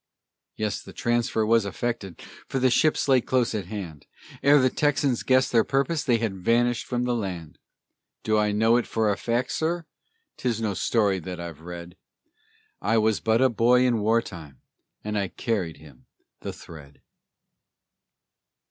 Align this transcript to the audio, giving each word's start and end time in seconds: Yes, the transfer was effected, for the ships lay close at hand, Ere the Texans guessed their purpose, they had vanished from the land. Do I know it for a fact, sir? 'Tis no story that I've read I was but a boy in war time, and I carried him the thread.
Yes, 0.55 0.81
the 0.81 0.93
transfer 0.93 1.45
was 1.45 1.63
effected, 1.63 2.23
for 2.47 2.57
the 2.57 2.71
ships 2.71 3.07
lay 3.07 3.21
close 3.21 3.53
at 3.53 3.67
hand, 3.67 4.07
Ere 4.41 4.57
the 4.59 4.71
Texans 4.71 5.21
guessed 5.21 5.51
their 5.51 5.63
purpose, 5.63 6.03
they 6.03 6.17
had 6.17 6.33
vanished 6.43 6.87
from 6.87 7.03
the 7.03 7.13
land. 7.13 7.59
Do 8.23 8.35
I 8.35 8.51
know 8.51 8.77
it 8.77 8.87
for 8.87 9.11
a 9.11 9.15
fact, 9.15 9.51
sir? 9.51 9.85
'Tis 10.37 10.59
no 10.59 10.73
story 10.73 11.19
that 11.19 11.39
I've 11.39 11.61
read 11.61 11.97
I 12.81 12.97
was 12.97 13.19
but 13.19 13.43
a 13.43 13.49
boy 13.49 13.85
in 13.85 13.99
war 13.99 14.23
time, 14.23 14.59
and 15.03 15.15
I 15.19 15.27
carried 15.27 15.77
him 15.77 16.07
the 16.39 16.51
thread. 16.51 17.03